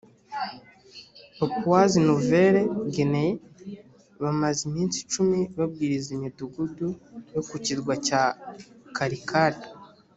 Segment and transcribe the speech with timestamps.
[1.37, 2.61] papouasie nouvelle
[2.93, 3.33] guinee
[4.21, 6.87] bamaze iminsi icumi babwiriza imidugudu
[7.33, 8.21] yo ku kirwa cya
[8.97, 9.53] karkar